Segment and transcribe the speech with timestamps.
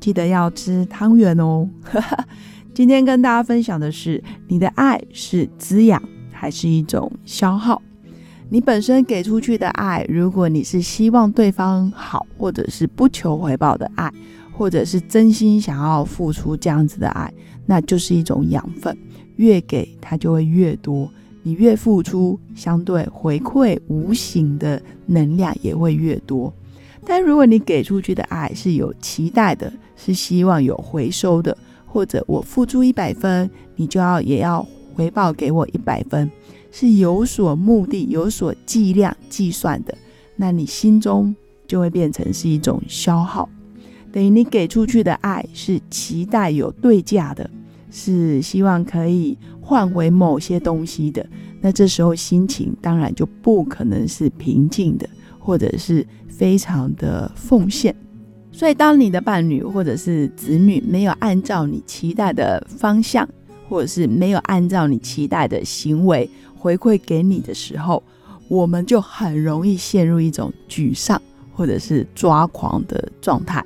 [0.00, 1.68] 记得要吃汤圆哦。
[2.72, 7.80] 今天跟大家分享的是，你的爱是滋养还是一种消耗？
[8.48, 14.10] 你本身给出去的爱，如果你是希望对方好，或者是不求回报的爱，
[14.52, 17.32] 或者是真心想要付出这样子的爱，
[17.66, 18.96] 那就是一种养分，
[19.36, 21.08] 越给它就会越多。
[21.42, 26.52] 你越付出，相对回馈无形的能量也会越多。
[27.04, 31.56] 但如果你给出去的爱是有期待的，是希望有回收的，
[31.86, 36.30] 或者我付出一百分，你就要也要回报给我一百分，
[36.70, 39.96] 是有所目的、有所计量计算的，
[40.36, 41.34] 那你心中
[41.66, 43.48] 就会变成是一种消耗。
[44.12, 47.48] 等于你给出去的爱是期待有对价的，
[47.90, 49.36] 是希望可以。
[49.62, 51.24] 换回某些东西的，
[51.60, 55.08] 那这时候心情当然就不可能是平静的，
[55.40, 57.92] 或者是非常的奉献。
[58.52, 63.28] 所以，当你的伴侣或者是子女没有按照你期待的方向，
[63.68, 68.00] 或者是没有按照你期待的行为回馈给你的时候，
[68.46, 71.20] 我们就很容易陷入一种沮丧
[71.52, 73.64] 或者是抓狂的状态。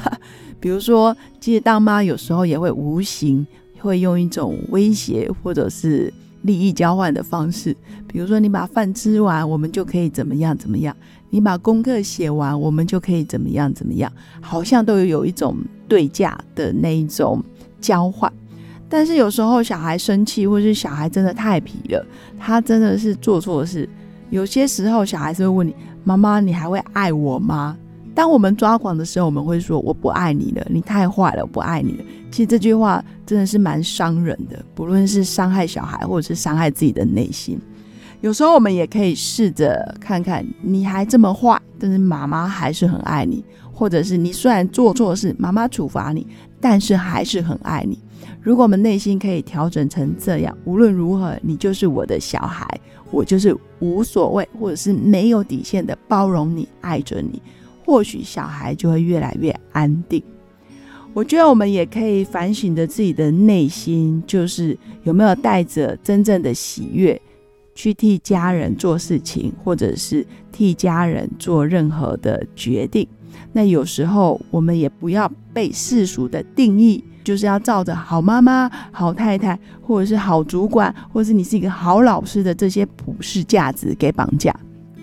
[0.60, 3.46] 比如说，其实当妈有时候也会无形。
[3.78, 7.76] 会用一种威胁或者是利益交换的方式，
[8.06, 10.94] 比如说你把饭吃完，我们就可以怎么样怎么样；
[11.30, 14.12] 你把功课写完，我们就可以怎么样怎么样。
[14.40, 15.56] 好像都有一种
[15.88, 17.42] 对价的那一种
[17.80, 18.32] 交换。
[18.88, 22.06] 但是有时候小孩生气，或是小孩真的太皮了，
[22.38, 23.88] 他真的是做错事。
[24.28, 27.76] 有些时候小孩子会问你：“妈妈，你还会爱我吗？”
[28.14, 37.58] 当我们抓狂的时候，我们会说：“我不爱你了，你太坏了，我不爱你了。”其实这句话真的是蛮伤人的，不论是伤害小孩，或者是伤害自己的内心。
[38.20, 43.42] 有时候我们也可以试着看看，你还这么坏，但是妈妈还是很爱你；
[43.72, 46.26] 或者是你虽然做错事，妈妈处罚你，
[46.60, 47.98] 但是还是很爱你。
[48.40, 52.66] 如果我们内心可以调整成这样，无论如何，你就是我的小孩，
[53.10, 57.42] 我就是无所谓，或者是没有底线的包容你，爱着你。
[57.84, 60.22] 或许小孩就会越来越安定。
[61.14, 67.20] 我觉得我们也可以反省着自己的内心，就是有没有带着真正的喜悦
[67.74, 73.06] 去替家人做事情，或者是替家人做任何的决定。
[73.52, 84.54] 那有时候我们也不要被世俗的定义，就是要照着好妈妈、好太太，或者是好主管，或者是你是一个好老师的这些普世价值给绑架。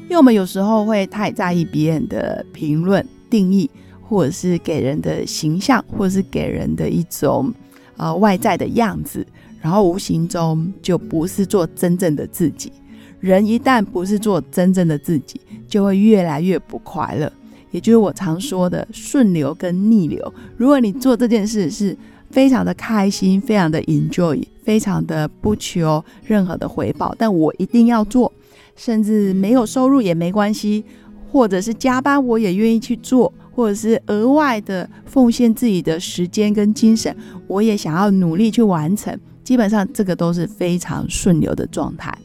[0.10, 3.70] 因为我们有时候会太在意别人的评论、定义，
[4.02, 7.54] 或者是给人的形象，或者是给人的一种
[7.96, 9.24] 呃外在的样子，
[9.62, 12.72] 然后无形中就不是做真正的自己。
[13.20, 17.32] 人一旦不是做真正的自己，就会越来越不快乐。
[17.70, 20.34] 也就是我常说的顺流跟逆流。
[20.58, 21.96] 如果你做这件事是
[22.32, 28.34] 非常的开心，非常的 enjoy，非常的不求任何的回报，但我一定要做。
[28.80, 30.86] 甚至没有收入也没关系，
[31.30, 37.14] 或者是加班我也愿意去做，或者是额外的奉献自己的时间跟精神，
[37.46, 39.20] 我也想要努力去完成。
[39.44, 42.18] 基本上这个都是非常顺流的状态。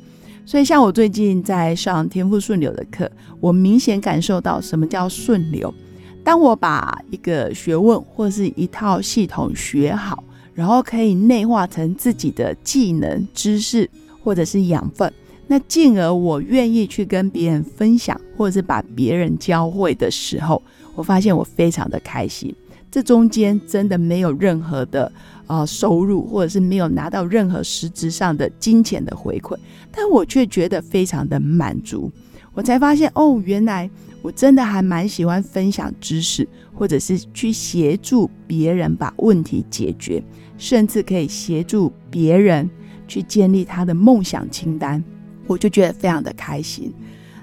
[0.47, 3.11] 所以像我最近在上天赋顺流的课，
[3.41, 5.75] 我明显感受到什么叫顺流。
[6.23, 10.23] 当我把一个学问或是一套系统学好，
[10.55, 13.91] 然后可以内化成自己的技能、知识
[14.23, 15.13] 或者是养分。
[15.47, 20.63] 那进而我愿意去跟别人分享，或者是把别人教会的时候，
[20.95, 22.55] 我发现我非常的开心。
[22.91, 25.11] 这中间真的没有任何的
[25.49, 29.57] 呃收入，或者是没有拿到任何实质上的金钱的回馈，
[29.91, 32.11] 但我却觉得非常的满足。
[32.53, 33.91] 我才发现哦，原来
[34.23, 40.23] 我真的还蛮喜欢分享知识，或者是去协助别人把问题解决，
[40.57, 42.71] 甚至可以协助别人
[43.09, 45.03] 去建立他的梦想清单。
[45.47, 46.93] 我就觉得非常的开心，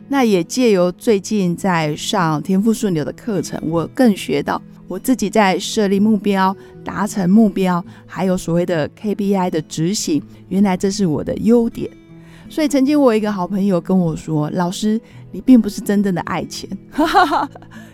[0.07, 11.89] 那也借由最近在上天赋顺流的课程，我更学到我自己在设立目标、达成目标，还有所谓的 KPI 的执行，原来这是我的优点。
[12.50, 15.00] 所以曾经我一个好朋友跟我说：“老师，
[15.31, 16.69] 你并不是真正的爱钱。”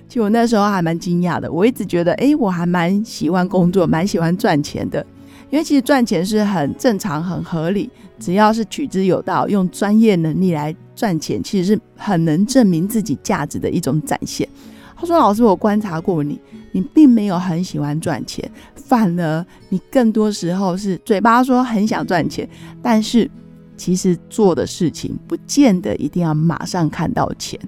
[0.09, 5.06] 其实我那时候还蛮惊讶的，我一直觉得，哎，我还蛮喜欢工作，蛮喜欢赚钱的，
[5.50, 7.90] 因为其实赚钱是很正常、很合理，
[8.20, 14.48] 只要是取之有道，用专业能力来赚钱，其实是很能证明自己价值的一种展现。
[14.96, 16.40] 他说：“老师，我观察过你，
[16.72, 22.50] 你并没有很喜欢赚钱，反而你更多时候是嘴巴说很想赚钱，
[22.82, 23.30] 但是
[23.78, 27.60] 其实做的事情不见得一定要马上看到钱。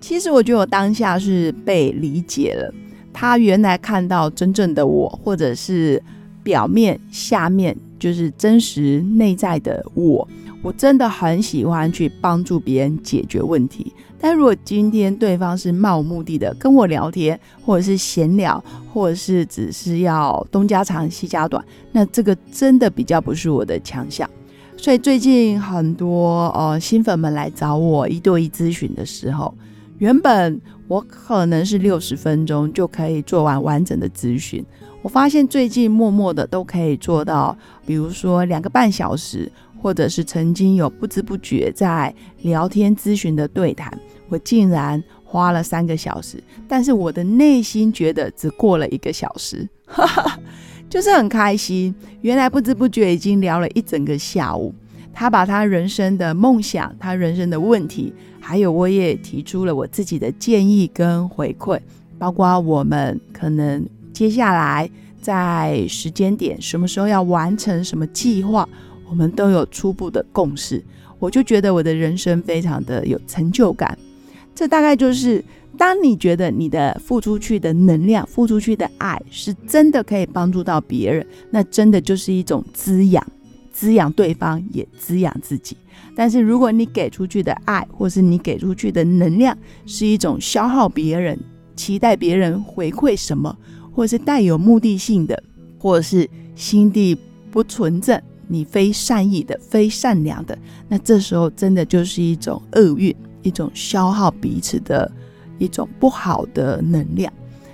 [0.00, 2.74] 其实我觉得我当下是被理解了，
[3.12, 6.02] 他原来看到真正的我，或者是
[6.42, 10.26] 表面下面就是真实内在的我。
[10.62, 18.62] 我真的很喜欢去帮助别人解决问题。”但如果今天对方是漫无目的的跟我聊天，或者是闲聊，
[18.92, 24.30] 或者是只是要东家长西家短，那这个真的比较不是我的强项。
[24.76, 29.52] 所以最近很多呃新粉们来找我一对一咨询的时候，
[29.98, 34.64] 原本我可能是六十分钟就可以做完完整的咨询，
[35.02, 39.50] 我发现最近默默的都可以做到，比如说两个半小时，
[39.82, 43.92] 或者是曾经有不知不觉在聊天咨询的对谈。
[44.28, 49.68] 我竟然花了三个小时，但是我的内心觉得只过了一个小时，
[50.88, 51.94] 就是很开心。
[52.20, 54.72] 原来不知不觉已经聊了一整个下午。
[55.12, 61.78] 他把他人生的梦想、他人生的问题，还有我也提出了我自己的建议跟回馈，
[62.18, 64.88] 包括我们可能接下来
[65.20, 68.68] 在时间点什么时候要完成什么计划，
[69.08, 70.84] 我们都有初步的共识。
[71.18, 73.96] 我就觉得我的人生非常的有成就感。
[74.54, 75.42] 这大概就是，
[75.78, 83.24] 当你觉得你的付出去的能量、付出去的爱是真的可以帮助到别人，那真的就是一种滋养，
[83.72, 85.76] 滋养对方也滋养自己。
[86.14, 89.56] 但是如果你给出去的爱，或是你给出去的能量
[89.86, 91.38] 是一种消耗别人、
[91.76, 93.56] 期待别人回馈什么，
[93.92, 95.42] 或是带有目的性的，
[95.78, 97.16] 或者是心地
[97.50, 100.58] 不纯正、你非善意的、非善良的，
[100.88, 103.14] 那这时候真的就是一种厄运。
[103.44, 105.10] 一种消耗彼此的
[105.58, 107.32] 一种不好的能量，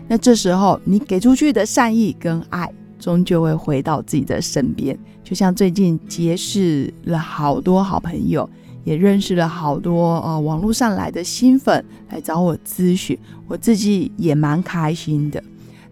[0.09, 4.99] 那这时候你给出去的善意跟爱，终究会回到自己的身边。
[5.23, 8.49] 就像最近结识了好多好朋友，
[8.83, 15.45] 也认识了好多呃网络上来的新粉来找我咨询，我自己也蛮开心的。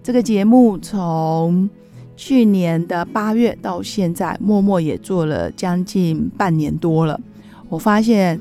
[0.07, 1.69] 这个节目从
[2.17, 7.21] 去年的八月到现在，默默也做了将近半年多了，
[7.69, 8.39] 我发现。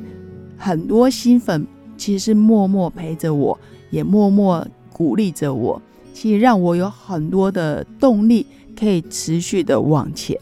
[0.57, 1.65] 很多新粉
[1.97, 3.59] 其实是默默陪着我，
[3.89, 5.81] 也默默鼓励着我，
[6.13, 8.45] 其实让我有很多的动力
[8.79, 10.37] 可以持续的往前。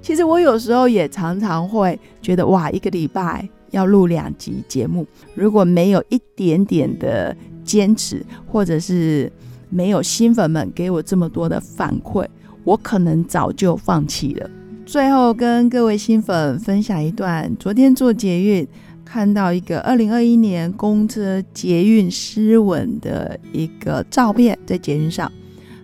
[0.00, 5.04] 其实我有时候也常常会觉得，哇，一个礼拜要录两集节目，
[5.34, 9.30] 如果没有一点点的坚持，或者是
[9.72, 12.24] 没有新粉们给我这么多的反馈，
[12.62, 14.50] 我可能早就放弃了。
[14.86, 18.68] 最后跟各位新粉分享一段昨天做捷运。
[19.04, 25.30] 看到一个二零二一年公车捷运失稳的一个照片，在捷运上，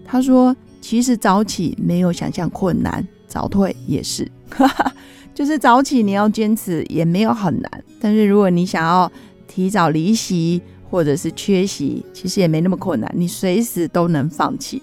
[0.02, 4.26] 他说：“其实早起没有想象困难，早退也是，
[5.34, 7.84] 就是早起你要坚持也没有很难。
[8.00, 9.12] 但是如果你想要
[9.46, 14.82] 提早离席或者是缺席，其实也没那么困难，你随时都能放弃。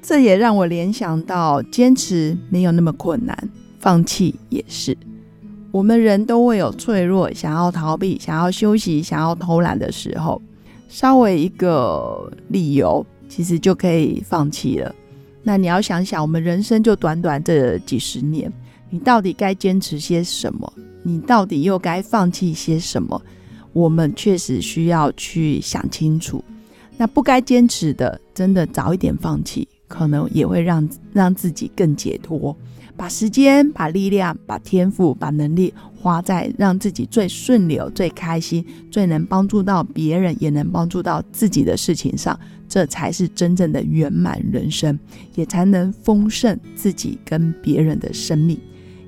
[0.00, 3.36] 这也让我联想到，坚持没有那么困难，
[3.78, 4.96] 放弃也是。”
[5.70, 10.42] 我们人都会有脆弱，想要逃避、想要休息、想要偷懒的时候，
[10.86, 14.94] 稍微一个理由，其实就可以放弃了。
[15.42, 18.52] 那你要想想，我们人生就短短这几十年，
[18.90, 20.70] 你到底该坚持些什么？
[21.02, 23.20] 你到底又该放弃些什么？
[23.72, 26.42] 我们确实需要去想清楚。
[26.96, 32.56] 那不该坚持的，真的早一点放弃，可能也会让让自己更解脱。
[32.94, 42.38] 把时间、把力量、把天赋、把能力花在让自己最顺流、最开心、最能帮助到别人，也能帮助到自己的事情上，
[42.68, 44.96] 这才是真正的圆满人生，
[45.34, 48.60] 也才能丰盛自己跟别人的生命。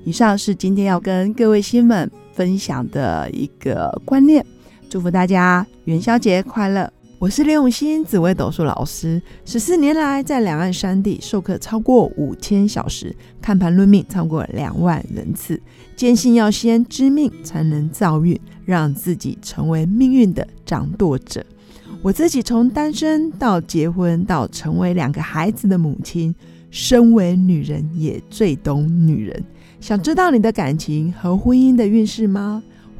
[0.03, 4.43] 以上是今天要跟各位新粉分享的一个观念，
[4.89, 6.91] 祝福大家元宵节快乐！
[7.17, 9.21] 我是刘永新，紫微斗数老师。
[9.43, 15.59] 十四年来，在两岸三地授课超过五千小时，看盘论命超过两万人次。
[15.95, 21.43] 坚信要先知命，才能造运，让自己成为命运的掌舵者。
[22.01, 26.33] 我自己从单身到结婚，到成为两个孩子的母亲，
[26.69, 29.43] 身为女人也最懂女人。
[29.79, 32.61] 想知道你的感情和婚姻的运势吗？